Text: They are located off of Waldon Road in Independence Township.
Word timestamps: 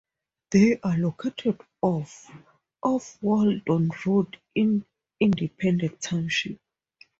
They 0.49 0.79
are 0.79 0.97
located 0.97 1.61
off 1.79 2.25
of 2.81 3.17
Waldon 3.21 3.91
Road 4.07 4.35
in 4.55 4.83
Independence 5.19 5.97
Township. 6.07 6.59